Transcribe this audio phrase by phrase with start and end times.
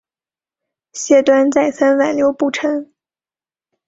[0.93, 2.91] 谢端再三挽留不成。